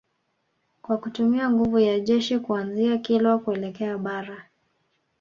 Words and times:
Kwa 0.81 0.97
kutumia 0.97 1.49
nguvu 1.51 1.79
ya 1.79 1.99
jeshi 1.99 2.39
kuanzia 2.39 2.97
Kilwa 2.97 3.39
kuelekea 3.39 3.97
Bara 3.97 4.49